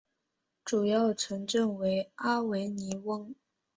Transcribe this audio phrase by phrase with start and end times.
[0.65, 3.35] 主要城镇为阿维尼翁。